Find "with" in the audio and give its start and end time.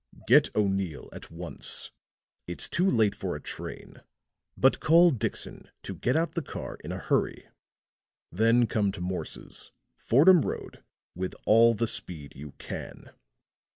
11.13-11.35